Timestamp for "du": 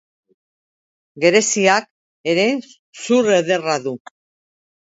3.85-3.97